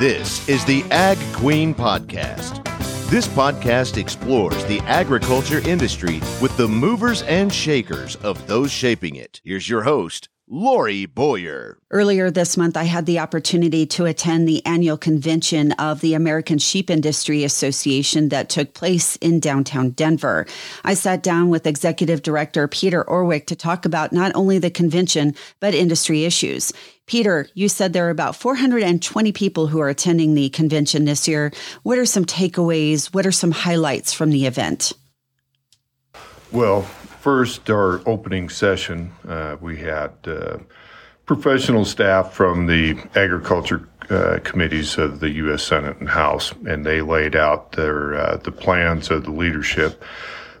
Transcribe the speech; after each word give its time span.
This 0.00 0.48
is 0.48 0.64
the 0.64 0.82
Ag 0.90 1.18
Queen 1.34 1.74
Podcast. 1.74 2.64
This 3.10 3.28
podcast 3.28 3.98
explores 3.98 4.64
the 4.64 4.78
agriculture 4.86 5.58
industry 5.68 6.22
with 6.40 6.56
the 6.56 6.66
movers 6.66 7.20
and 7.24 7.52
shakers 7.52 8.16
of 8.16 8.46
those 8.46 8.72
shaping 8.72 9.16
it. 9.16 9.42
Here's 9.44 9.68
your 9.68 9.82
host, 9.82 10.30
Lori 10.52 11.06
Boyer. 11.06 11.78
Earlier 11.92 12.28
this 12.28 12.56
month, 12.56 12.76
I 12.76 12.82
had 12.82 13.06
the 13.06 13.20
opportunity 13.20 13.86
to 13.86 14.04
attend 14.06 14.48
the 14.48 14.66
annual 14.66 14.96
convention 14.96 15.70
of 15.72 16.00
the 16.00 16.14
American 16.14 16.58
Sheep 16.58 16.90
Industry 16.90 17.44
Association 17.44 18.30
that 18.30 18.48
took 18.48 18.74
place 18.74 19.14
in 19.16 19.38
downtown 19.38 19.90
Denver. 19.90 20.46
I 20.82 20.94
sat 20.94 21.22
down 21.22 21.50
with 21.50 21.68
Executive 21.68 22.22
Director 22.22 22.66
Peter 22.66 23.04
Orwick 23.04 23.46
to 23.46 23.54
talk 23.54 23.84
about 23.84 24.12
not 24.12 24.32
only 24.34 24.58
the 24.58 24.70
convention, 24.70 25.36
but 25.60 25.72
industry 25.72 26.24
issues. 26.24 26.72
Peter, 27.06 27.48
you 27.54 27.68
said 27.68 27.92
there 27.92 28.08
are 28.08 28.10
about 28.10 28.34
420 28.34 29.30
people 29.30 29.68
who 29.68 29.78
are 29.80 29.88
attending 29.88 30.34
the 30.34 30.48
convention 30.48 31.04
this 31.04 31.28
year. 31.28 31.52
What 31.84 31.96
are 31.96 32.06
some 32.06 32.24
takeaways? 32.24 33.14
What 33.14 33.24
are 33.24 33.32
some 33.32 33.52
highlights 33.52 34.12
from 34.12 34.30
the 34.30 34.46
event? 34.46 34.94
Well, 36.50 36.90
first, 37.20 37.68
our 37.68 38.00
opening 38.08 38.48
session, 38.48 39.12
uh, 39.28 39.56
we 39.60 39.76
had 39.76 40.10
uh, 40.26 40.56
professional 41.26 41.84
staff 41.84 42.32
from 42.32 42.66
the 42.66 42.98
agriculture 43.14 43.88
uh, 44.08 44.38
committees 44.42 44.98
of 44.98 45.20
the 45.20 45.30
U.S. 45.30 45.62
Senate 45.62 45.98
and 46.00 46.08
House, 46.08 46.52
and 46.66 46.84
they 46.84 47.02
laid 47.02 47.36
out 47.36 47.72
their 47.72 48.14
uh, 48.14 48.36
the 48.38 48.50
plans 48.50 49.10
of 49.10 49.24
the 49.24 49.30
leadership 49.30 50.02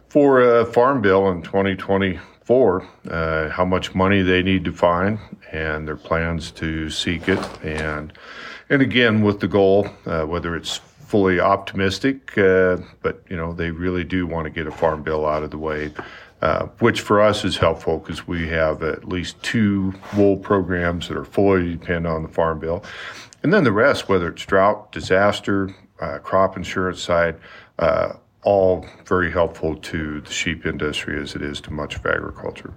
for 0.08 0.40
a 0.40 0.66
farm 0.66 1.00
bill 1.00 1.28
in 1.30 1.40
2024, 1.42 2.88
uh, 3.10 3.48
how 3.48 3.64
much 3.64 3.94
money 3.94 4.22
they 4.22 4.42
need 4.42 4.64
to 4.64 4.72
find, 4.72 5.18
and 5.52 5.88
their 5.88 5.96
plans 5.96 6.50
to 6.50 6.90
seek 6.90 7.28
it, 7.28 7.64
and 7.64 8.12
and 8.68 8.82
again 8.82 9.22
with 9.22 9.40
the 9.40 9.48
goal, 9.48 9.88
uh, 10.06 10.24
whether 10.24 10.54
it's 10.54 10.76
fully 10.76 11.40
optimistic, 11.40 12.38
uh, 12.38 12.76
but 13.02 13.22
you 13.28 13.36
know 13.36 13.52
they 13.52 13.70
really 13.70 14.04
do 14.04 14.26
want 14.26 14.44
to 14.44 14.50
get 14.50 14.66
a 14.66 14.70
farm 14.70 15.02
bill 15.02 15.26
out 15.26 15.42
of 15.42 15.50
the 15.50 15.58
way, 15.58 15.92
uh, 16.42 16.66
which 16.78 17.00
for 17.00 17.20
us 17.20 17.44
is 17.44 17.56
helpful 17.58 17.98
because 17.98 18.26
we 18.26 18.48
have 18.48 18.82
at 18.82 19.08
least 19.08 19.42
two 19.42 19.94
wool 20.16 20.36
programs 20.36 21.08
that 21.08 21.16
are 21.16 21.24
fully 21.24 21.72
dependent 21.76 22.06
on 22.06 22.22
the 22.22 22.28
farm 22.28 22.58
bill, 22.58 22.84
and 23.42 23.52
then 23.52 23.64
the 23.64 23.72
rest, 23.72 24.08
whether 24.08 24.28
it's 24.28 24.44
drought, 24.44 24.92
disaster, 24.92 25.74
uh, 26.00 26.18
crop 26.18 26.56
insurance 26.56 27.02
side. 27.02 27.36
Uh, 27.78 28.14
all 28.42 28.86
very 29.04 29.30
helpful 29.30 29.76
to 29.76 30.22
the 30.22 30.30
sheep 30.32 30.64
industry 30.64 31.20
as 31.20 31.34
it 31.34 31.42
is 31.42 31.60
to 31.60 31.70
much 31.70 31.96
of 31.96 32.06
agriculture 32.06 32.72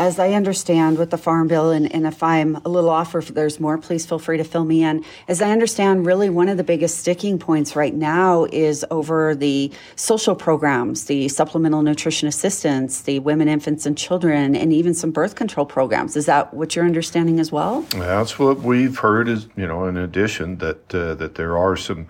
as 0.00 0.18
I 0.18 0.32
understand 0.32 0.96
with 0.96 1.10
the 1.10 1.18
Farm 1.18 1.46
Bill, 1.46 1.70
and, 1.70 1.92
and, 1.92 2.06
if 2.06 2.22
I'm 2.22 2.56
a 2.64 2.70
little 2.70 2.88
off 2.88 3.14
or 3.14 3.18
if 3.18 3.28
there's 3.28 3.60
more, 3.60 3.76
please 3.76 4.06
feel 4.06 4.18
free 4.18 4.38
to 4.38 4.44
fill 4.44 4.64
me 4.64 4.82
in. 4.82 5.04
As 5.28 5.42
I 5.42 5.50
understand, 5.50 6.06
really 6.06 6.30
one 6.30 6.48
of 6.48 6.56
the 6.56 6.64
biggest 6.64 7.00
sticking 7.00 7.38
points 7.38 7.76
right 7.76 7.94
now 7.94 8.46
is 8.50 8.82
over 8.90 9.34
the 9.34 9.70
social 9.96 10.34
programs, 10.34 11.04
the 11.04 11.28
supplemental 11.28 11.82
nutrition 11.82 12.28
assistance, 12.28 13.02
the 13.02 13.18
women, 13.18 13.46
infants, 13.46 13.84
and 13.84 13.96
children, 13.96 14.56
and 14.56 14.72
even 14.72 14.94
some 14.94 15.10
birth 15.10 15.34
control 15.34 15.66
programs. 15.66 16.16
Is 16.16 16.24
that 16.24 16.54
what 16.54 16.74
you're 16.74 16.86
understanding 16.86 17.38
as 17.38 17.52
well? 17.52 17.82
That's 17.90 18.38
what 18.38 18.60
we've 18.60 18.96
heard. 18.96 19.28
Is 19.28 19.48
you 19.54 19.66
know, 19.66 19.84
in 19.84 19.98
addition, 19.98 20.56
that 20.58 20.94
uh, 20.94 21.14
that 21.16 21.34
there 21.34 21.58
are 21.58 21.76
some 21.76 22.08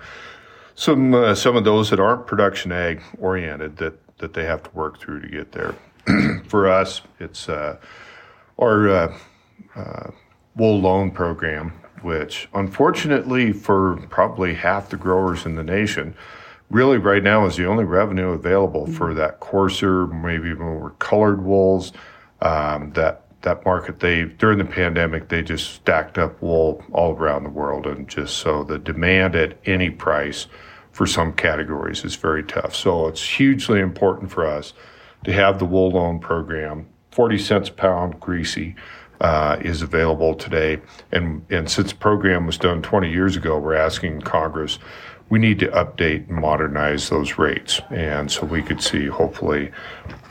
some 0.76 1.12
uh, 1.12 1.34
some 1.34 1.56
of 1.56 1.64
those 1.64 1.90
that 1.90 1.98
aren't 1.98 2.28
production 2.28 2.70
ag 2.70 3.02
oriented 3.18 3.78
that 3.78 3.94
that 4.18 4.34
they 4.34 4.44
have 4.44 4.62
to 4.62 4.70
work 4.74 5.00
through 5.00 5.22
to 5.22 5.28
get 5.28 5.50
there. 5.50 5.74
for 6.46 6.68
us, 6.68 7.02
it's 7.18 7.48
uh, 7.48 7.76
our 8.58 8.88
uh, 8.88 9.18
uh, 9.74 10.10
wool 10.56 10.80
loan 10.80 11.10
program, 11.10 11.70
which 12.02 12.48
unfortunately 12.54 13.52
for 13.52 13.96
probably 14.08 14.54
half 14.54 14.90
the 14.90 14.96
growers 14.96 15.46
in 15.46 15.54
the 15.54 15.62
nation, 15.62 16.14
really 16.70 16.98
right 16.98 17.22
now 17.22 17.46
is 17.46 17.56
the 17.56 17.66
only 17.66 17.84
revenue 17.84 18.30
available 18.30 18.84
mm-hmm. 18.84 18.94
for 18.94 19.14
that 19.14 19.40
coarser, 19.40 20.06
maybe 20.06 20.54
more 20.54 20.90
colored 20.98 21.42
wools. 21.42 21.92
Um, 22.42 22.92
that 22.92 23.24
that 23.42 23.64
market 23.64 24.00
they 24.00 24.24
during 24.24 24.58
the 24.58 24.64
pandemic 24.64 25.28
they 25.28 25.42
just 25.42 25.72
stacked 25.74 26.18
up 26.18 26.40
wool 26.42 26.82
all 26.92 27.14
around 27.14 27.44
the 27.44 27.50
world, 27.50 27.86
and 27.86 28.08
just 28.08 28.38
so 28.38 28.64
the 28.64 28.78
demand 28.78 29.34
at 29.34 29.58
any 29.66 29.90
price 29.90 30.46
for 30.92 31.06
some 31.06 31.32
categories 31.32 32.04
is 32.04 32.16
very 32.16 32.42
tough. 32.42 32.74
So 32.74 33.06
it's 33.06 33.22
hugely 33.22 33.80
important 33.80 34.30
for 34.30 34.46
us 34.46 34.72
to 35.24 35.32
have 35.32 35.58
the 35.58 35.64
wool 35.64 35.90
loan 35.90 36.18
program. 36.18 36.88
40 37.10 37.38
cents 37.38 37.68
a 37.68 37.72
pound 37.72 38.20
greasy 38.20 38.76
uh, 39.20 39.56
is 39.60 39.82
available 39.82 40.34
today. 40.34 40.80
And, 41.12 41.44
and 41.50 41.70
since 41.70 41.90
the 41.90 41.98
program 41.98 42.46
was 42.46 42.56
done 42.56 42.82
20 42.82 43.10
years 43.10 43.36
ago, 43.36 43.58
we're 43.58 43.74
asking 43.74 44.22
Congress, 44.22 44.78
we 45.28 45.38
need 45.38 45.58
to 45.60 45.68
update 45.68 46.28
and 46.28 46.38
modernize 46.38 47.08
those 47.08 47.38
rates. 47.38 47.80
And 47.90 48.30
so 48.30 48.46
we 48.46 48.62
could 48.62 48.82
see 48.82 49.06
hopefully 49.06 49.70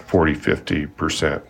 40, 0.07 0.33
50% 0.33 1.41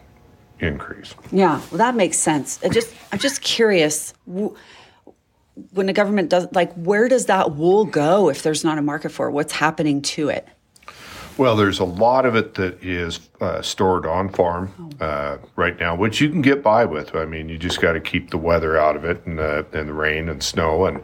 increase. 0.60 1.16
Yeah, 1.32 1.62
well, 1.72 1.78
that 1.78 1.96
makes 1.96 2.18
sense. 2.18 2.60
I 2.64 2.70
just, 2.70 2.94
I'm 3.12 3.20
just 3.20 3.42
curious. 3.42 4.14
When 4.26 5.86
the 5.88 5.94
government 5.94 6.30
does, 6.30 6.48
like, 6.54 6.74
where 6.74 7.08
does 7.08 7.26
that 7.26 7.56
wool 7.56 7.86
go 7.86 8.30
if 8.30 8.44
there's 8.44 8.64
not 8.64 8.78
a 8.78 8.82
market 8.82 9.10
for 9.10 9.28
it? 9.28 9.32
What's 9.32 9.54
happening 9.54 10.02
to 10.04 10.30
it? 10.30 10.48
Well, 11.40 11.56
there's 11.56 11.80
a 11.80 11.86
lot 11.86 12.26
of 12.26 12.36
it 12.36 12.56
that 12.56 12.84
is 12.84 13.30
uh, 13.40 13.62
stored 13.62 14.06
on 14.06 14.28
farm 14.28 14.90
uh, 15.00 15.38
right 15.56 15.80
now, 15.80 15.96
which 15.96 16.20
you 16.20 16.30
can 16.30 16.42
get 16.42 16.62
by 16.62 16.84
with. 16.84 17.16
I 17.16 17.24
mean, 17.24 17.48
you 17.48 17.58
just 17.58 17.80
got 17.80 17.94
to 17.94 18.02
keep 18.02 18.30
the 18.30 18.38
weather 18.38 18.78
out 18.78 18.98
of 18.98 19.06
it 19.06 19.26
and, 19.26 19.40
uh, 19.40 19.64
and 19.72 19.88
the 19.88 19.94
rain 19.94 20.28
and 20.28 20.44
snow, 20.44 20.86
and 20.86 21.02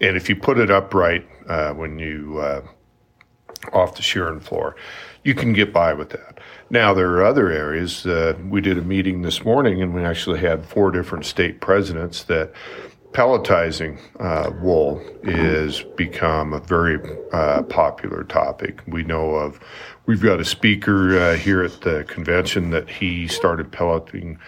and 0.00 0.16
if 0.16 0.28
you 0.28 0.34
put 0.34 0.58
it 0.58 0.68
upright 0.68 1.28
uh, 1.48 1.74
when 1.74 2.00
you 2.00 2.40
uh, 2.40 2.62
off 3.72 3.94
the 3.94 4.02
shearing 4.02 4.40
floor, 4.40 4.74
you 5.22 5.32
can 5.32 5.52
get 5.52 5.72
by 5.72 5.92
with 5.92 6.10
that. 6.10 6.40
Now 6.70 6.92
there 6.92 7.12
are 7.12 7.24
other 7.24 7.48
areas. 7.48 8.04
Uh, 8.04 8.36
we 8.48 8.60
did 8.60 8.78
a 8.78 8.82
meeting 8.82 9.22
this 9.22 9.44
morning, 9.44 9.80
and 9.80 9.94
we 9.94 10.02
actually 10.02 10.40
had 10.40 10.66
four 10.66 10.90
different 10.90 11.24
state 11.24 11.60
presidents 11.60 12.24
that 12.24 12.52
pelletizing 13.12 13.98
uh, 14.20 14.50
wool 14.60 15.02
is 15.22 15.82
become 15.96 16.52
a 16.52 16.60
very 16.60 16.98
uh, 17.32 17.62
popular 17.62 18.24
topic. 18.24 18.82
We 18.86 19.02
know 19.02 19.34
of, 19.34 19.58
we've 20.06 20.22
got 20.22 20.40
a 20.40 20.44
speaker 20.44 21.18
uh, 21.18 21.36
here 21.36 21.62
at 21.62 21.80
the 21.80 22.04
convention 22.04 22.70
that 22.70 22.88
he 22.88 23.26
started 23.26 23.72
pelleting 23.72 24.38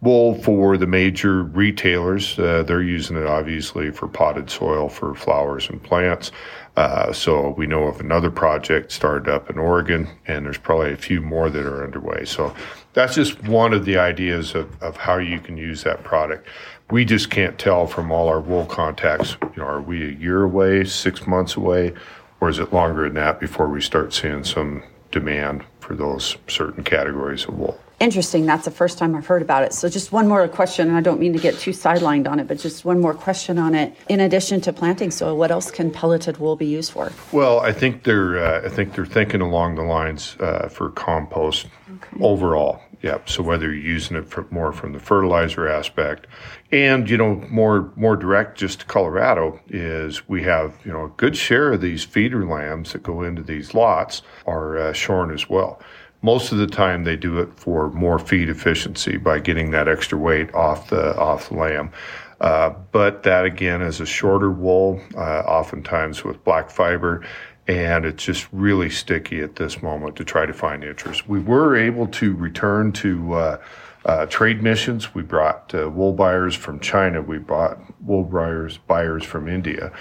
wool 0.00 0.34
for 0.42 0.76
the 0.76 0.86
major 0.86 1.42
retailers. 1.42 2.38
Uh, 2.38 2.62
they're 2.62 2.82
using 2.82 3.16
it 3.16 3.26
obviously 3.26 3.90
for 3.90 4.08
potted 4.08 4.50
soil 4.50 4.88
for 4.88 5.14
flowers 5.14 5.68
and 5.68 5.82
plants. 5.82 6.32
Uh, 6.76 7.10
so 7.10 7.50
we 7.50 7.66
know 7.66 7.84
of 7.84 8.00
another 8.00 8.30
project 8.30 8.92
started 8.92 9.32
up 9.32 9.48
in 9.48 9.58
Oregon, 9.58 10.06
and 10.26 10.44
there's 10.44 10.58
probably 10.58 10.92
a 10.92 10.96
few 10.96 11.22
more 11.22 11.48
that 11.48 11.64
are 11.64 11.82
underway. 11.82 12.26
So 12.26 12.54
that's 12.92 13.14
just 13.14 13.42
one 13.44 13.72
of 13.72 13.86
the 13.86 13.96
ideas 13.96 14.54
of, 14.54 14.82
of 14.82 14.96
how 14.96 15.16
you 15.16 15.40
can 15.40 15.56
use 15.56 15.82
that 15.84 16.04
product 16.04 16.46
we 16.90 17.04
just 17.04 17.30
can't 17.30 17.58
tell 17.58 17.86
from 17.86 18.12
all 18.12 18.28
our 18.28 18.40
wool 18.40 18.66
contacts. 18.66 19.36
You 19.42 19.62
know, 19.62 19.64
are 19.64 19.80
we 19.80 20.08
a 20.08 20.12
year 20.12 20.42
away, 20.42 20.84
six 20.84 21.26
months 21.26 21.56
away, 21.56 21.94
or 22.40 22.48
is 22.48 22.58
it 22.58 22.72
longer 22.72 23.04
than 23.04 23.14
that 23.14 23.40
before 23.40 23.68
we 23.68 23.80
start 23.80 24.14
seeing 24.14 24.44
some 24.44 24.82
demand 25.10 25.64
for 25.80 25.94
those 25.94 26.36
certain 26.46 26.84
categories 26.84 27.44
of 27.46 27.58
wool? 27.58 27.80
Interesting. 27.98 28.44
That's 28.44 28.66
the 28.66 28.70
first 28.70 28.98
time 28.98 29.14
I've 29.14 29.26
heard 29.26 29.40
about 29.40 29.62
it. 29.62 29.72
So, 29.72 29.88
just 29.88 30.12
one 30.12 30.28
more 30.28 30.46
question, 30.48 30.88
and 30.88 30.98
I 30.98 31.00
don't 31.00 31.18
mean 31.18 31.32
to 31.32 31.38
get 31.38 31.58
too 31.58 31.70
sidelined 31.70 32.28
on 32.28 32.38
it, 32.38 32.46
but 32.46 32.58
just 32.58 32.84
one 32.84 33.00
more 33.00 33.14
question 33.14 33.58
on 33.58 33.74
it. 33.74 33.96
In 34.10 34.20
addition 34.20 34.60
to 34.62 34.72
planting 34.72 35.10
soil, 35.10 35.34
what 35.38 35.50
else 35.50 35.70
can 35.70 35.90
pelleted 35.90 36.36
wool 36.36 36.56
be 36.56 36.66
used 36.66 36.92
for? 36.92 37.10
Well, 37.32 37.60
I 37.60 37.72
think 37.72 38.04
they're 38.04 38.38
uh, 38.38 38.66
I 38.66 38.68
think 38.68 38.94
they're 38.94 39.06
thinking 39.06 39.40
along 39.40 39.76
the 39.76 39.82
lines 39.82 40.36
uh, 40.40 40.68
for 40.68 40.90
compost 40.90 41.68
okay. 41.90 42.22
overall. 42.22 42.82
Yep. 43.02 43.28
So 43.28 43.42
whether 43.42 43.66
you're 43.66 43.74
using 43.74 44.16
it 44.16 44.28
for 44.28 44.46
more 44.50 44.72
from 44.72 44.92
the 44.92 44.98
fertilizer 44.98 45.68
aspect, 45.68 46.26
and 46.72 47.08
you 47.08 47.16
know 47.16 47.36
more 47.50 47.92
more 47.94 48.16
direct, 48.16 48.58
just 48.58 48.80
to 48.80 48.86
Colorado 48.86 49.60
is 49.68 50.28
we 50.28 50.42
have 50.44 50.74
you 50.84 50.92
know 50.92 51.04
a 51.04 51.08
good 51.10 51.36
share 51.36 51.72
of 51.72 51.80
these 51.80 52.04
feeder 52.04 52.46
lambs 52.46 52.92
that 52.92 53.02
go 53.02 53.22
into 53.22 53.42
these 53.42 53.74
lots 53.74 54.22
are 54.46 54.78
uh, 54.78 54.92
shorn 54.92 55.30
as 55.30 55.48
well. 55.48 55.80
Most 56.22 56.50
of 56.50 56.58
the 56.58 56.66
time, 56.66 57.04
they 57.04 57.16
do 57.16 57.38
it 57.38 57.50
for 57.56 57.90
more 57.90 58.18
feed 58.18 58.48
efficiency 58.48 59.18
by 59.18 59.38
getting 59.38 59.70
that 59.72 59.86
extra 59.88 60.18
weight 60.18 60.52
off 60.54 60.88
the 60.88 61.16
off 61.16 61.50
the 61.50 61.56
lamb. 61.56 61.92
Uh, 62.40 62.70
but 62.92 63.22
that 63.22 63.44
again 63.44 63.80
is 63.80 64.00
a 64.00 64.06
shorter 64.06 64.50
wool, 64.50 65.00
uh, 65.16 65.40
oftentimes 65.40 66.24
with 66.24 66.42
black 66.44 66.70
fiber, 66.70 67.24
and 67.68 68.04
it's 68.04 68.24
just 68.24 68.46
really 68.52 68.90
sticky 68.90 69.40
at 69.40 69.56
this 69.56 69.82
moment 69.82 70.16
to 70.16 70.24
try 70.24 70.46
to 70.46 70.52
find 70.52 70.84
interest. 70.84 71.28
We 71.28 71.40
were 71.40 71.76
able 71.76 72.06
to 72.08 72.34
return 72.34 72.92
to 72.92 73.34
uh, 73.34 73.58
uh, 74.04 74.26
trade 74.26 74.62
missions. 74.62 75.14
We 75.14 75.22
brought 75.22 75.74
uh, 75.74 75.90
wool 75.90 76.12
buyers 76.12 76.54
from 76.54 76.78
China. 76.78 77.20
We 77.20 77.38
brought 77.38 77.78
wool 78.02 78.22
buyers 78.22 78.78
buyers 78.78 79.24
from 79.24 79.48
India, 79.48 79.92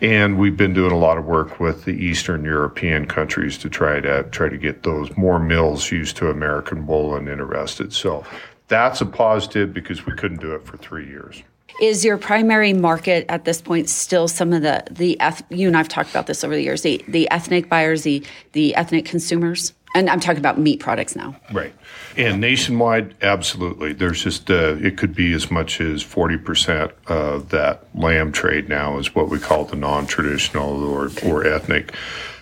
and 0.00 0.38
we've 0.38 0.56
been 0.56 0.72
doing 0.72 0.92
a 0.92 0.98
lot 0.98 1.18
of 1.18 1.26
work 1.26 1.60
with 1.60 1.84
the 1.84 1.92
Eastern 1.92 2.42
European 2.42 3.04
countries 3.04 3.58
to 3.58 3.68
try 3.68 4.00
to 4.00 4.22
try 4.24 4.48
to 4.48 4.56
get 4.56 4.82
those 4.82 5.14
more 5.16 5.38
mills 5.38 5.90
used 5.90 6.16
to 6.16 6.30
American 6.30 6.86
wool 6.86 7.14
and 7.14 7.28
interested. 7.28 7.92
So 7.92 8.24
that's 8.68 9.02
a 9.02 9.06
positive 9.06 9.74
because 9.74 10.06
we 10.06 10.14
couldn't 10.14 10.40
do 10.40 10.54
it 10.54 10.64
for 10.64 10.78
three 10.78 11.06
years. 11.06 11.42
Is 11.80 12.04
your 12.04 12.18
primary 12.18 12.72
market 12.72 13.24
at 13.28 13.44
this 13.44 13.62
point 13.62 13.88
still 13.88 14.28
some 14.28 14.52
of 14.52 14.62
the 14.62 14.84
the 14.90 15.18
you 15.48 15.66
and 15.66 15.76
I've 15.76 15.88
talked 15.88 16.10
about 16.10 16.26
this 16.26 16.44
over 16.44 16.54
the 16.54 16.62
years 16.62 16.82
the 16.82 17.04
the 17.08 17.30
ethnic 17.30 17.68
buyers 17.68 18.02
the 18.02 18.24
the 18.52 18.74
ethnic 18.74 19.04
consumers 19.04 19.72
and 19.94 20.08
I'm 20.08 20.20
talking 20.20 20.38
about 20.38 20.58
meat 20.58 20.80
products 20.80 21.16
now. 21.16 21.34
Right. 21.52 21.72
And 22.16 22.40
nationwide, 22.40 23.14
absolutely. 23.22 23.92
There's 23.92 24.22
just, 24.22 24.50
uh, 24.50 24.76
it 24.76 24.96
could 24.96 25.14
be 25.14 25.32
as 25.32 25.50
much 25.50 25.80
as 25.80 26.04
40% 26.04 26.92
of 27.08 27.48
that 27.48 27.84
lamb 27.94 28.30
trade 28.30 28.68
now 28.68 28.98
is 28.98 29.14
what 29.14 29.28
we 29.28 29.40
call 29.40 29.64
the 29.64 29.76
non 29.76 30.06
traditional 30.06 30.84
or, 30.84 31.10
or 31.24 31.44
ethnic 31.44 31.94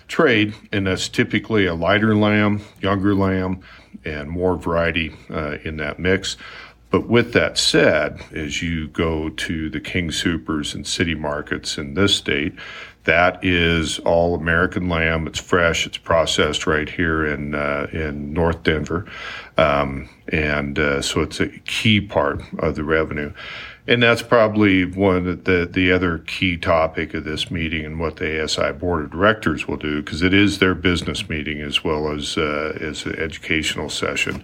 trade. 0.07 0.53
And 0.71 0.85
that's 0.85 1.09
typically 1.09 1.65
a 1.65 1.73
lighter 1.73 2.15
lamb, 2.15 2.61
younger 2.81 3.15
lamb, 3.15 3.61
and 4.05 4.29
more 4.29 4.55
variety 4.55 5.15
uh, 5.29 5.57
in 5.63 5.77
that 5.77 5.97
mix. 5.99 6.37
But 6.91 7.07
with 7.07 7.33
that 7.33 7.57
said, 7.57 8.21
as 8.33 8.63
you 8.63 8.87
go 8.87 9.29
to 9.29 9.69
the 9.69 9.79
King 9.79 10.09
Soopers 10.09 10.73
and 10.73 10.87
city 10.87 11.13
markets 11.13 11.77
in 11.77 11.93
this 11.93 12.15
state, 12.15 12.53
that 13.03 13.43
is 13.43 13.99
all 13.99 14.35
American 14.35 14.89
lamb. 14.89 15.25
It's 15.25 15.39
fresh. 15.39 15.85
It's 15.85 15.97
processed 15.97 16.67
right 16.67 16.89
here 16.89 17.25
in 17.25 17.55
uh, 17.55 17.87
in 17.91 18.33
North 18.33 18.63
Denver, 18.63 19.05
um, 19.57 20.09
and 20.27 20.77
uh, 20.77 21.01
so 21.01 21.21
it's 21.21 21.39
a 21.39 21.47
key 21.47 22.01
part 22.01 22.41
of 22.59 22.75
the 22.75 22.83
revenue. 22.83 23.31
And 23.89 24.03
that's 24.03 24.21
probably 24.21 24.85
one 24.85 25.27
of 25.27 25.45
the, 25.45 25.67
the 25.69 25.91
other 25.91 26.19
key 26.19 26.57
topic 26.57 27.15
of 27.15 27.23
this 27.23 27.49
meeting 27.49 27.83
and 27.83 27.99
what 27.99 28.17
the 28.17 28.43
ASI 28.43 28.71
board 28.73 29.05
of 29.05 29.09
directors 29.09 29.67
will 29.67 29.77
do, 29.77 30.03
because 30.03 30.21
it 30.21 30.31
is 30.31 30.59
their 30.59 30.75
business 30.75 31.27
meeting 31.27 31.59
as 31.59 31.83
well 31.83 32.11
as 32.11 32.37
uh, 32.37 32.77
as 32.79 33.07
an 33.07 33.15
educational 33.15 33.89
session, 33.89 34.43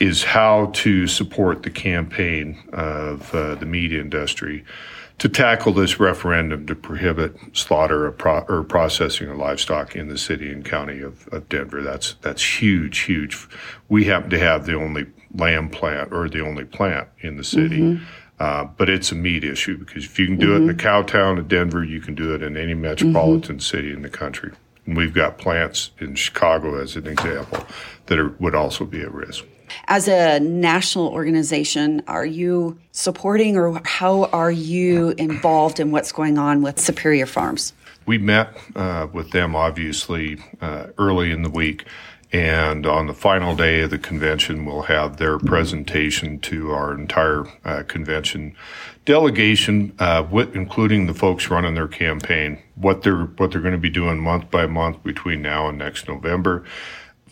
is 0.00 0.22
how 0.22 0.66
to 0.74 1.06
support 1.06 1.62
the 1.62 1.70
campaign 1.70 2.62
of 2.74 3.34
uh, 3.34 3.54
the 3.54 3.64
meat 3.64 3.90
industry 3.90 4.62
to 5.16 5.30
tackle 5.30 5.72
this 5.72 5.98
referendum 5.98 6.66
to 6.66 6.74
prohibit 6.74 7.34
slaughter 7.54 8.10
pro- 8.12 8.44
or 8.50 8.62
processing 8.64 9.30
of 9.30 9.38
livestock 9.38 9.96
in 9.96 10.08
the 10.08 10.18
city 10.18 10.52
and 10.52 10.62
county 10.62 11.00
of, 11.00 11.26
of, 11.28 11.48
Denver. 11.48 11.82
That's 11.82 12.16
that's 12.20 12.60
huge, 12.60 12.98
huge. 12.98 13.48
We 13.88 14.04
happen 14.04 14.28
to 14.28 14.38
have 14.38 14.66
the 14.66 14.74
only 14.74 15.06
lamb 15.34 15.70
plant 15.70 16.12
or 16.12 16.28
the 16.28 16.40
only 16.40 16.66
plant 16.66 17.08
in 17.20 17.38
the 17.38 17.44
city. 17.44 17.80
Mm-hmm. 17.80 18.04
Uh, 18.40 18.64
but 18.76 18.88
it's 18.88 19.12
a 19.12 19.14
meat 19.14 19.44
issue 19.44 19.78
because 19.78 20.04
if 20.04 20.18
you 20.18 20.26
can 20.26 20.36
do 20.36 20.46
mm-hmm. 20.46 20.54
it 20.54 20.56
in 20.56 20.66
the 20.66 20.72
mm-hmm. 20.72 20.80
cow 20.80 21.02
town 21.02 21.38
of 21.38 21.46
Denver, 21.48 21.84
you 21.84 22.00
can 22.00 22.14
do 22.14 22.34
it 22.34 22.42
in 22.42 22.56
any 22.56 22.74
metropolitan 22.74 23.56
mm-hmm. 23.56 23.60
city 23.60 23.92
in 23.92 24.02
the 24.02 24.08
country. 24.08 24.52
And 24.86 24.96
we've 24.96 25.14
got 25.14 25.38
plants 25.38 25.92
in 25.98 26.14
Chicago, 26.14 26.80
as 26.80 26.96
an 26.96 27.06
example, 27.06 27.64
that 28.06 28.18
are, 28.18 28.30
would 28.40 28.54
also 28.54 28.84
be 28.84 29.00
at 29.00 29.12
risk. 29.12 29.44
As 29.86 30.08
a 30.08 30.40
national 30.40 31.08
organization, 31.08 32.02
are 32.06 32.26
you 32.26 32.78
supporting 32.92 33.56
or 33.56 33.80
how 33.84 34.24
are 34.24 34.50
you 34.50 35.14
involved 35.16 35.80
in 35.80 35.90
what's 35.90 36.12
going 36.12 36.38
on 36.38 36.62
with 36.62 36.78
Superior 36.78 37.26
Farms? 37.26 37.72
We 38.06 38.18
met 38.18 38.54
uh, 38.76 39.06
with 39.12 39.30
them 39.30 39.56
obviously 39.56 40.38
uh, 40.60 40.88
early 40.98 41.30
in 41.30 41.42
the 41.42 41.50
week. 41.50 41.86
And 42.34 42.84
on 42.84 43.06
the 43.06 43.14
final 43.14 43.54
day 43.54 43.82
of 43.82 43.90
the 43.90 43.98
convention, 43.98 44.66
we'll 44.66 44.82
have 44.82 45.16
their 45.16 45.38
presentation 45.38 46.40
to 46.40 46.72
our 46.72 46.92
entire 46.92 47.46
uh, 47.64 47.84
convention 47.84 48.56
delegation, 49.04 49.94
uh, 49.98 50.26
with, 50.30 50.56
including 50.56 51.06
the 51.06 51.14
folks 51.14 51.48
running 51.48 51.74
their 51.74 51.88
campaign, 51.88 52.60
what 52.74 53.02
they're 53.02 53.24
what 53.24 53.52
they're 53.52 53.60
going 53.60 53.72
to 53.72 53.78
be 53.78 53.90
doing 53.90 54.18
month 54.18 54.50
by 54.50 54.66
month 54.66 55.02
between 55.02 55.42
now 55.42 55.68
and 55.68 55.78
next 55.78 56.08
November 56.08 56.64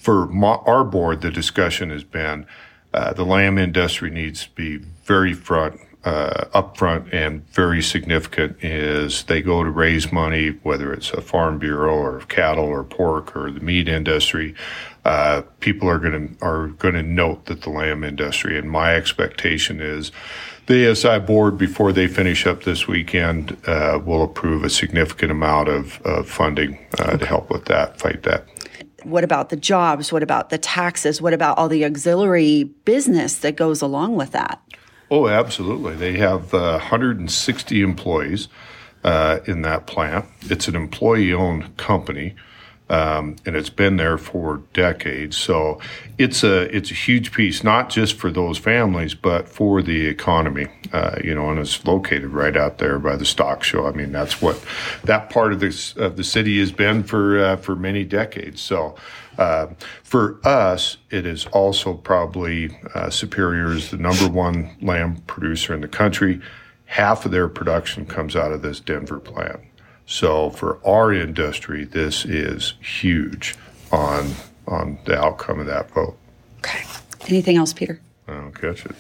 for 0.03 0.29
our 0.67 0.85
board, 0.85 1.21
the 1.21 1.31
discussion 1.31 1.91
has 1.91 2.03
been 2.03 2.45
uh, 2.93 3.13
the 3.13 3.25
lamb 3.25 3.57
industry 3.57 4.11
needs 4.11 4.45
to 4.47 4.51
be 4.51 4.77
very 5.05 5.33
front, 5.33 5.81
uh, 6.05 6.47
upfront 6.53 7.13
and 7.15 7.49
very 7.51 7.81
significant 7.81 8.63
as 8.65 9.23
they 9.25 9.41
go 9.41 9.63
to 9.63 9.71
raise 9.71 10.13
money, 10.13 10.49
whether 10.65 10.93
it's 10.93 11.11
a 11.13 11.21
farm 11.21 11.59
bureau 11.59 11.95
or 11.95 12.21
cattle 12.23 12.65
or 12.65 12.83
pork 12.83 13.37
or 13.37 13.53
the 13.53 13.61
meat 13.61 13.89
industry. 13.89 14.55
Uh, 15.05 15.43
people 15.61 15.89
are 15.89 15.99
going 15.99 16.37
to 16.37 16.45
are 16.45 16.69
going 16.69 16.95
to 16.95 17.03
note 17.03 17.47
that 17.47 17.63
the 17.63 17.71
lamb 17.71 18.05
industry, 18.05 18.57
and 18.57 18.71
my 18.71 18.95
expectation 18.95 19.81
is 19.81 20.13
the 20.67 20.91
ASI 20.91 21.19
board, 21.19 21.59
before 21.59 21.93
they 21.93 22.07
finish 22.07 22.47
up 22.47 22.63
this 22.63 22.87
weekend, 22.87 23.57
uh, 23.67 24.01
will 24.05 24.23
approve 24.23 24.63
a 24.63 24.71
significant 24.71 25.33
amount 25.33 25.69
of, 25.69 26.01
of 26.03 26.29
funding 26.29 26.79
uh, 27.01 27.17
to 27.17 27.27
help 27.27 27.51
with 27.51 27.65
that, 27.65 27.99
fight 27.99 28.23
that 28.23 28.47
what 29.05 29.25
about 29.25 29.49
the 29.49 29.57
jobs? 29.57 30.13
What 30.13 30.23
about 30.23 30.51
the 30.51 30.59
taxes? 30.59 31.21
What 31.21 31.33
about 31.33 31.59
all 31.59 31.69
the 31.69 31.85
auxiliary 31.85 32.65
business 32.85 33.37
that 33.39 33.57
goes 33.57 33.83
along 33.83 34.17
with 34.17 34.33
that? 34.33 34.63
Oh, 35.11 35.29
absolutely. 35.29 35.95
They 35.95 36.17
have 36.19 36.55
uh, 36.55 36.79
160 36.79 37.83
employees 37.83 38.49
uh, 39.05 39.41
in 39.47 39.63
that 39.63 39.87
plant. 39.87 40.27
It's 40.43 40.69
an 40.69 40.77
employee 40.77 41.33
owned 41.33 41.77
company 41.77 42.35
um, 42.93 43.37
and 43.47 43.57
it's 43.57 43.71
been 43.71 43.97
there 43.97 44.19
for 44.19 44.59
decades. 44.75 45.39
So 45.39 45.81
it's 46.19 46.45
a 46.45 46.75
it's 46.77 46.91
a 46.91 46.95
huge 46.95 47.33
piece, 47.33 47.65
not 47.65 47.89
just 47.89 48.19
for 48.19 48.31
those 48.31 48.59
families, 48.59 49.15
but 49.15 49.49
for 49.49 49.81
the 49.81 50.07
economy. 50.07 50.69
Uh, 50.93 51.17
you 51.25 51.35
know, 51.35 51.49
and 51.49 51.59
it's 51.59 51.85
located 51.87 52.27
right 52.27 52.55
out 52.55 52.77
there 52.77 52.99
by 52.99 53.17
the 53.17 53.25
stock 53.25 53.63
show. 53.63 53.87
I 53.87 53.93
mean, 53.93 54.13
that's 54.13 54.43
what 54.43 54.63
that 55.05 55.31
part 55.31 55.55
of 55.55 55.61
this 55.61 55.97
of 55.97 56.17
the 56.17 56.25
city 56.25 56.61
has 56.61 56.71
been 56.71 57.03
for 57.03 57.43
uh, 57.43 57.57
for 57.57 57.75
many 57.75 58.05
decades. 58.05 58.61
So. 58.61 58.95
Uh, 59.39 59.67
for 60.03 60.39
us, 60.47 60.99
it 61.09 61.25
is 61.25 61.47
also 61.47 61.95
probably 61.95 62.79
uh, 62.95 63.09
Superior 63.09 63.73
is 63.73 63.91
the 63.91 63.97
number 63.97 64.29
one 64.29 64.77
lamb 64.83 65.23
producer 65.27 65.73
in 65.73 65.81
the 65.81 65.89
country. 65.89 66.39
Half 66.85 67.25
of 67.25 67.33
their 67.33 67.49
production 67.49 68.05
comes 68.05 68.37
out 68.37 68.53
of 68.53 68.61
this 68.61 68.79
Denver 68.79 69.19
plant. 69.19 69.63
So 70.13 70.51
for 70.51 70.79
our 70.87 71.11
industry, 71.11 71.87
this 71.87 72.27
is 72.27 72.75
huge 72.83 73.57
on 73.91 74.35
on 74.69 74.99
the 75.07 75.19
outcome 75.19 75.59
of 75.59 75.65
that 75.67 75.91
vote. 75.91 76.19
Okay. 76.59 76.85
Anything 77.29 77.57
else, 77.57 77.73
Peter? 77.73 77.99
I 78.29 78.35
don't 78.35 78.53
catch 78.53 78.85
it. 78.85 78.95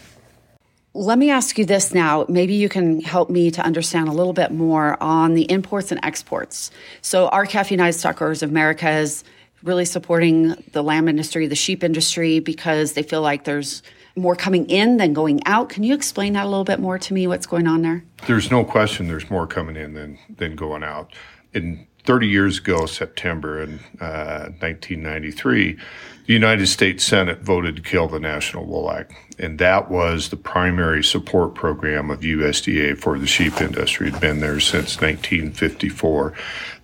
Let 0.94 1.18
me 1.18 1.28
ask 1.28 1.58
you 1.58 1.66
this 1.66 1.92
now. 1.92 2.24
Maybe 2.30 2.54
you 2.54 2.70
can 2.70 3.02
help 3.02 3.28
me 3.28 3.50
to 3.50 3.62
understand 3.62 4.08
a 4.08 4.12
little 4.12 4.32
bit 4.32 4.52
more 4.52 5.00
on 5.02 5.34
the 5.34 5.42
imports 5.50 5.92
and 5.92 6.00
exports. 6.02 6.70
So, 7.02 7.28
R-CALF 7.28 7.70
United 7.70 7.98
Stockgrowers 7.98 8.42
of 8.42 8.48
America 8.48 8.88
is 8.88 9.22
really 9.62 9.84
supporting 9.84 10.54
the 10.72 10.82
lamb 10.82 11.08
industry, 11.08 11.46
the 11.46 11.54
sheep 11.54 11.84
industry, 11.84 12.40
because 12.40 12.94
they 12.94 13.02
feel 13.02 13.20
like 13.20 13.44
there's 13.44 13.82
more 14.16 14.36
coming 14.36 14.68
in 14.68 14.96
than 14.98 15.12
going 15.12 15.44
out. 15.46 15.68
Can 15.68 15.82
you 15.82 15.94
explain 15.94 16.34
that 16.34 16.44
a 16.44 16.48
little 16.48 16.64
bit 16.64 16.80
more 16.80 16.98
to 16.98 17.14
me? 17.14 17.26
What's 17.26 17.46
going 17.46 17.66
on 17.66 17.82
there? 17.82 18.04
There's 18.26 18.50
no 18.50 18.64
question. 18.64 19.08
There's 19.08 19.30
more 19.30 19.46
coming 19.46 19.76
in 19.76 19.94
than 19.94 20.18
than 20.36 20.56
going 20.56 20.82
out. 20.82 21.12
In 21.54 21.86
30 22.04 22.26
years 22.26 22.58
ago, 22.58 22.86
September 22.86 23.62
in 23.62 23.78
uh, 24.00 24.50
1993, 24.58 25.78
the 26.26 26.32
United 26.32 26.66
States 26.66 27.04
Senate 27.04 27.40
voted 27.42 27.76
to 27.76 27.82
kill 27.82 28.08
the 28.08 28.18
National 28.18 28.64
Wool 28.64 28.90
Act, 28.90 29.12
and 29.38 29.58
that 29.58 29.90
was 29.90 30.28
the 30.28 30.36
primary 30.36 31.02
support 31.02 31.54
program 31.54 32.10
of 32.10 32.20
USDA 32.20 32.98
for 32.98 33.18
the 33.18 33.26
sheep 33.26 33.60
industry. 33.60 34.08
It 34.08 34.12
had 34.14 34.20
been 34.20 34.40
there 34.40 34.60
since 34.60 35.00
1954. 35.00 36.32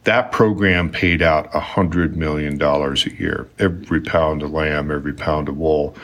That 0.05 0.33
program 0.33 0.91
paid 0.91 1.23
out 1.23 1.50
$100 1.52 2.14
million 2.14 2.61
a 2.62 2.95
year. 3.21 3.49
Every 3.59 4.00
pound 4.00 4.43
of 4.43 4.52
lamb, 4.52 4.91
every 4.91 5.12
pound 5.12 5.49
of 5.49 5.57
wool 5.57 5.97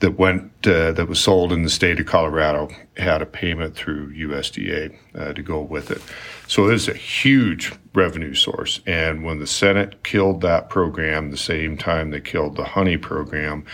that 0.00 0.18
went 0.18 0.52
uh, 0.66 0.92
that 0.92 1.08
was 1.08 1.20
sold 1.20 1.52
in 1.52 1.62
the 1.62 1.70
state 1.70 1.98
of 1.98 2.06
Colorado 2.06 2.68
had 2.96 3.22
a 3.22 3.26
payment 3.26 3.74
through 3.74 4.12
USDA 4.12 4.94
uh, 5.14 5.32
to 5.32 5.42
go 5.42 5.60
with 5.60 5.90
it. 5.90 6.02
So 6.48 6.68
it 6.68 6.74
is 6.74 6.88
a 6.88 6.94
huge 6.94 7.72
revenue 7.94 8.34
source. 8.34 8.80
And 8.86 9.24
when 9.24 9.38
the 9.38 9.46
Senate 9.46 10.02
killed 10.02 10.42
that 10.42 10.68
program, 10.68 11.30
the 11.30 11.36
same 11.36 11.76
time 11.76 12.10
they 12.10 12.20
killed 12.20 12.56
the 12.56 12.64
honey 12.64 12.96
program, 12.96 13.64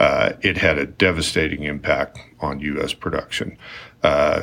uh, 0.00 0.32
it 0.42 0.56
had 0.56 0.78
a 0.78 0.86
devastating 0.86 1.62
impact 1.62 2.18
on 2.40 2.60
U.S. 2.60 2.92
production. 2.92 3.56
Uh, 4.02 4.42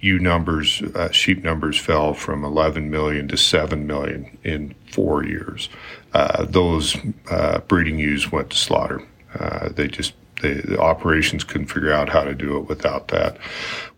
ewe 0.00 0.18
numbers, 0.20 0.80
uh, 0.94 1.10
sheep 1.10 1.42
numbers 1.42 1.78
fell 1.78 2.14
from 2.14 2.44
11 2.44 2.88
million 2.88 3.26
to 3.28 3.36
7 3.36 3.84
million 3.84 4.38
in 4.44 4.74
four 4.92 5.24
years. 5.24 5.68
Uh, 6.12 6.44
those 6.44 6.96
breeding 7.66 7.98
ewes 7.98 8.30
went 8.30 8.50
to 8.50 8.56
slaughter. 8.56 9.02
they 9.74 9.88
just 9.88 10.14
the, 10.40 10.78
operations 10.78 11.44
couldn't 11.44 11.66
figure 11.66 11.92
out 11.92 12.08
how 12.08 12.22
to 12.22 12.34
do 12.34 12.56
it 12.56 12.68
without 12.68 13.08
that, 13.08 13.36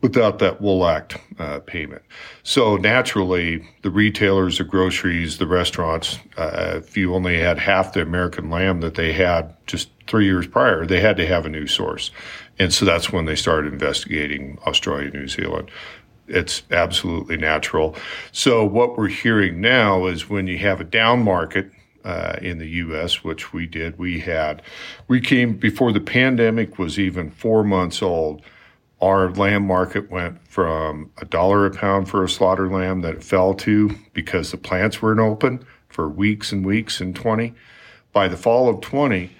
without 0.01 0.39
that 0.39 0.61
Wool 0.61 0.87
Act 0.87 1.17
uh, 1.39 1.61
payment. 1.61 2.03
So 2.43 2.77
naturally, 2.77 3.67
the 3.83 3.91
retailers, 3.91 4.59
the 4.59 4.65
groceries, 4.65 5.39
the 5.39 5.47
restaurants, 5.47 6.19
uh, 6.37 6.75
if 6.77 6.97
you 6.97 7.15
only 7.15 7.39
had 7.39 7.59
half 7.59 7.93
the 7.93 8.03
American 8.03 8.51
lamb 8.51 8.81
that 8.81 8.95
they 8.95 9.13
had 9.13 9.55
just 9.67 9.91
three 10.07 10.25
years 10.25 10.47
prior, 10.47 10.87
they 10.87 11.01
had 11.01 11.17
to 11.17 11.27
have 11.27 11.47
a 11.47 11.51
new 11.51 11.67
source, 11.67 12.11
and 12.59 12.73
so 12.73 12.85
that's 12.85 13.13
when 13.13 13.27
they 13.27 13.37
started 13.37 13.73
investigating 13.73 14.59
Australia, 14.67 15.11
New 15.11 15.29
Zealand. 15.29 15.71
It's 16.27 16.63
absolutely 16.71 17.37
natural. 17.37 17.97
So 18.31 18.65
what 18.65 18.97
we're 18.97 19.09
hearing 19.09 19.61
now 19.61 20.07
is 20.07 20.31
when 20.31 20.47
you 20.47 20.59
have 20.59 20.81
a 20.81 20.85
down 20.85 21.25
market 21.25 21.71
uh, 22.05 22.37
in 22.41 22.59
the 22.59 22.69
U.S., 22.69 23.23
which 23.25 23.53
we 23.53 23.67
did. 23.67 23.99
We 23.99 24.21
had, 24.21 24.63
we 25.09 25.21
came 25.21 25.55
before 25.55 25.93
the 25.93 26.01
pandemic 26.01 26.79
was 26.79 26.99
even 26.99 27.31
four 27.31 27.65
months 27.65 28.03
old. 28.03 28.43
our 29.01 29.31
lamb 29.31 29.67
market 29.67 30.11
went 30.11 30.47
from 30.47 31.11
a 31.19 31.25
dollar 31.25 31.67
a 31.67 31.71
pound 31.71 32.09
for 32.09 32.23
a 32.23 32.29
slaughter 32.29 32.69
lamb 32.69 33.01
that 33.01 33.15
it 33.15 33.25
fell 33.25 33.55
to 33.55 33.97
because 34.13 34.51
the 34.51 34.57
plants 34.59 35.01
weren't 35.01 35.21
open 35.21 35.65
for 35.89 36.09
weeks 36.09 36.53
and 36.53 36.65
weeks 36.65 37.01
in 37.01 37.15
20. 37.15 37.55
By 38.13 38.29
the 38.29 38.37
fall 38.37 38.69
of 38.69 38.81
20, 38.81 39.31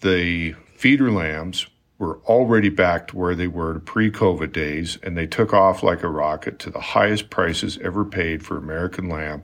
the 0.00 0.54
feeder 0.74 1.10
lambs 1.10 1.66
were 1.98 2.18
already 2.24 2.68
back 2.68 3.06
to 3.08 3.16
where 3.16 3.34
they 3.34 3.46
were 3.46 3.74
to 3.74 3.80
pre 3.80 4.10
COVID 4.10 4.52
days, 4.52 4.98
and 5.04 5.16
they 5.16 5.26
took 5.26 5.52
off 5.52 5.82
like 5.82 6.02
a 6.02 6.08
rocket 6.08 6.58
to 6.58 6.70
the 6.70 6.80
highest 6.80 7.30
prices 7.30 7.78
ever 7.80 8.04
paid 8.04 8.44
for 8.44 8.56
American 8.56 9.08
lamb 9.08 9.42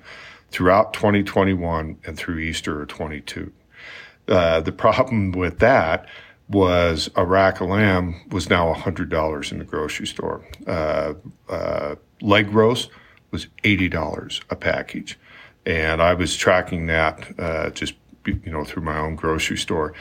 throughout 0.51 0.93
2021 0.93 1.99
and 2.05 2.17
through 2.17 2.39
Easter 2.39 2.83
of 2.83 2.89
22. 2.89 3.53
Uh, 4.29 4.61
the 4.61 4.73
problem 4.73 5.33
with 5.33 5.59
that 5.59 6.07
was 6.49 7.11
a 7.17 7.25
rack 7.25 7.61
of 7.61 7.69
lamb 7.69 8.21
was 8.31 8.49
now 8.49 8.73
$100 8.73 9.53
in 9.53 9.59
the 9.59 9.65
grocery 9.65 10.07
store. 10.07 10.45
Uh, 10.67 11.15
uh, 11.49 11.95
leg 12.21 12.51
roast 12.53 12.91
was 13.31 13.47
$80 13.65 14.43
a 14.51 14.57
package. 14.57 15.19
And 15.67 16.01
I 16.01 16.15
was 16.15 16.37
tracking 16.37 16.87
that 16.87 17.29
uh, 17.39 17.71
just, 17.71 17.95
you 18.25 18.41
know, 18.47 18.65
through 18.65 18.83
my 18.83 18.99
own 18.99 19.17
grocery 19.17 19.59
store. 19.59 19.93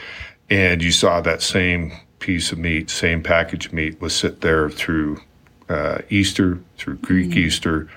And 0.48 0.82
you 0.82 0.92
saw 0.92 1.20
that 1.20 1.42
same 1.42 1.92
piece 2.20 2.52
of 2.52 2.58
meat, 2.58 2.88
same 2.88 3.22
package 3.22 3.66
of 3.66 3.72
meat 3.72 4.00
was 4.00 4.14
sit 4.14 4.40
there 4.40 4.70
through 4.70 5.20
uh, 5.68 5.98
Easter, 6.08 6.58
through 6.78 6.96
Greek 6.96 7.30
mm-hmm. 7.30 7.38
Easter, 7.40 7.88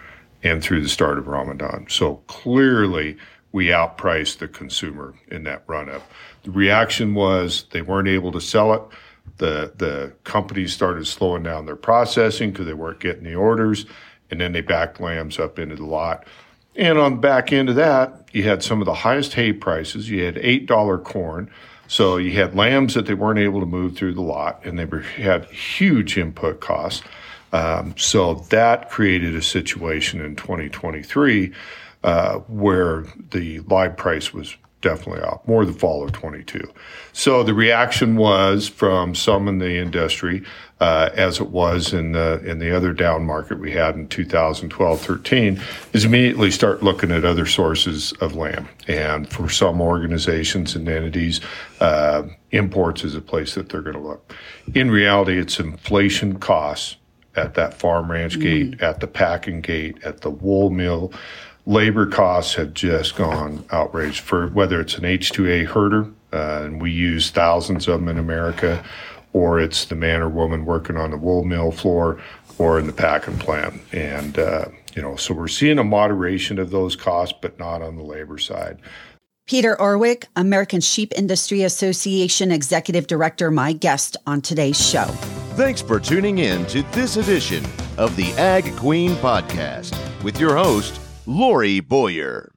and 0.43 0.63
through 0.63 0.81
the 0.81 0.89
start 0.89 1.17
of 1.17 1.27
Ramadan. 1.27 1.85
So 1.89 2.15
clearly, 2.27 3.17
we 3.51 3.67
outpriced 3.67 4.37
the 4.37 4.47
consumer 4.47 5.13
in 5.27 5.43
that 5.43 5.63
run 5.67 5.89
up. 5.89 6.03
The 6.43 6.51
reaction 6.51 7.13
was 7.13 7.65
they 7.71 7.81
weren't 7.81 8.07
able 8.07 8.31
to 8.31 8.41
sell 8.41 8.73
it. 8.73 8.81
The 9.37 9.73
the 9.75 10.13
companies 10.23 10.73
started 10.73 11.05
slowing 11.05 11.43
down 11.43 11.65
their 11.65 11.75
processing 11.75 12.51
because 12.51 12.65
they 12.65 12.73
weren't 12.73 12.99
getting 12.99 13.23
the 13.23 13.35
orders, 13.35 13.85
and 14.29 14.41
then 14.41 14.51
they 14.51 14.61
backed 14.61 14.99
lambs 14.99 15.39
up 15.39 15.59
into 15.59 15.75
the 15.75 15.85
lot. 15.85 16.25
And 16.75 16.97
on 16.97 17.15
the 17.15 17.19
back 17.19 17.51
end 17.51 17.69
of 17.69 17.75
that, 17.75 18.29
you 18.31 18.43
had 18.43 18.63
some 18.63 18.81
of 18.81 18.85
the 18.85 18.93
highest 18.93 19.33
hay 19.33 19.51
prices. 19.53 20.09
You 20.09 20.23
had 20.23 20.37
eight 20.37 20.65
dollar 20.65 20.97
corn, 20.97 21.51
so 21.87 22.17
you 22.17 22.31
had 22.31 22.55
lambs 22.55 22.93
that 22.93 23.05
they 23.05 23.13
weren't 23.13 23.39
able 23.39 23.59
to 23.59 23.65
move 23.65 23.97
through 23.97 24.13
the 24.13 24.21
lot, 24.21 24.61
and 24.63 24.79
they 24.79 24.85
were, 24.85 25.01
had 25.01 25.45
huge 25.45 26.17
input 26.17 26.61
costs. 26.61 27.03
Um, 27.53 27.95
so 27.97 28.35
that 28.49 28.89
created 28.89 29.35
a 29.35 29.41
situation 29.41 30.21
in 30.21 30.35
2023 30.35 31.51
uh, 32.03 32.39
where 32.39 33.05
the 33.31 33.59
live 33.61 33.97
price 33.97 34.33
was 34.33 34.55
definitely 34.81 35.21
up, 35.21 35.47
more 35.47 35.63
the 35.63 35.73
fall 35.73 36.03
of 36.03 36.11
22. 36.11 36.61
So 37.13 37.43
the 37.43 37.53
reaction 37.53 38.15
was 38.15 38.67
from 38.67 39.15
some 39.15 39.47
in 39.47 39.59
the 39.59 39.75
industry, 39.75 40.43
uh, 40.79 41.11
as 41.13 41.39
it 41.39 41.49
was 41.49 41.93
in 41.93 42.13
the 42.13 42.41
in 42.43 42.57
the 42.57 42.75
other 42.75 42.91
down 42.91 43.23
market 43.23 43.59
we 43.59 43.71
had 43.71 43.95
in 43.95 44.07
2012, 44.07 45.01
13, 45.01 45.61
is 45.93 46.05
immediately 46.05 46.49
start 46.49 46.81
looking 46.81 47.11
at 47.11 47.23
other 47.23 47.45
sources 47.45 48.11
of 48.13 48.35
lamb. 48.35 48.67
And 48.87 49.29
for 49.29 49.47
some 49.47 49.79
organizations 49.79 50.75
and 50.75 50.89
entities, 50.89 51.39
uh, 51.79 52.23
imports 52.49 53.03
is 53.03 53.13
a 53.13 53.21
place 53.21 53.53
that 53.55 53.69
they're 53.69 53.81
going 53.81 53.95
to 53.95 54.01
look. 54.01 54.33
In 54.73 54.89
reality, 54.89 55.37
it's 55.37 55.59
inflation 55.59 56.39
costs 56.39 56.97
at 57.35 57.53
that 57.55 57.73
farm 57.73 58.11
ranch 58.11 58.37
mm. 58.37 58.41
gate, 58.41 58.81
at 58.81 58.99
the 58.99 59.07
packing 59.07 59.61
gate, 59.61 59.97
at 60.03 60.21
the 60.21 60.29
wool 60.29 60.69
mill 60.69 61.11
labor 61.65 62.05
costs 62.05 62.55
have 62.55 62.73
just 62.73 63.15
gone 63.15 63.63
outraged 63.71 64.21
for 64.21 64.47
whether 64.47 64.79
it's 64.79 64.97
an 64.97 65.03
H2A 65.03 65.65
herder, 65.65 66.11
uh, 66.33 66.63
and 66.63 66.81
we 66.81 66.91
use 66.91 67.31
thousands 67.31 67.87
of 67.87 67.99
them 67.99 68.09
in 68.09 68.17
America, 68.17 68.83
or 69.33 69.59
it's 69.59 69.85
the 69.85 69.95
man 69.95 70.21
or 70.21 70.29
woman 70.29 70.65
working 70.65 70.97
on 70.97 71.11
the 71.11 71.17
wool 71.17 71.43
mill 71.43 71.71
floor 71.71 72.21
or 72.57 72.79
in 72.79 72.87
the 72.87 72.93
packing 72.93 73.37
plant. 73.37 73.81
And, 73.91 74.37
uh, 74.37 74.65
you 74.95 75.01
know, 75.01 75.15
so 75.15 75.33
we're 75.33 75.47
seeing 75.47 75.79
a 75.79 75.83
moderation 75.83 76.59
of 76.59 76.69
those 76.69 76.95
costs, 76.95 77.37
but 77.41 77.57
not 77.57 77.81
on 77.81 77.95
the 77.95 78.03
labor 78.03 78.37
side. 78.37 78.77
Peter 79.47 79.75
Orwick, 79.77 80.25
American 80.35 80.81
Sheep 80.81 81.13
Industry 81.15 81.63
Association 81.63 82.51
Executive 82.51 83.07
Director, 83.07 83.51
my 83.51 83.73
guest 83.73 84.15
on 84.27 84.41
today's 84.41 84.79
show. 84.79 85.09
Thanks 85.55 85.81
for 85.81 85.99
tuning 85.99 86.37
in 86.37 86.65
to 86.67 86.81
this 86.93 87.17
edition 87.17 87.65
of 87.97 88.15
the 88.15 88.31
Ag 88.33 88.73
Queen 88.77 89.11
Podcast 89.15 89.93
with 90.23 90.39
your 90.39 90.55
host, 90.55 90.99
Lori 91.25 91.81
Boyer. 91.81 92.50